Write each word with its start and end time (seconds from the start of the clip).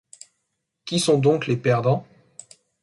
Qui 0.83 0.99
sont 0.99 1.19
donc 1.19 1.45
les 1.45 1.57
perdants? 1.57 2.07